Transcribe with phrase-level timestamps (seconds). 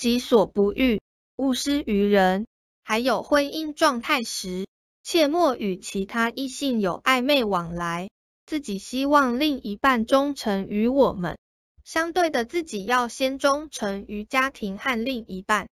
[0.00, 1.02] 己所不欲
[1.36, 2.46] 勿施于人。
[2.82, 4.66] 还有婚姻状态时
[5.02, 8.08] 切莫与其他异性有暧昧往来
[8.46, 11.36] 自己希望另一半忠诚于我们。
[11.84, 15.68] 相对的自己要先忠诚于家庭和另一半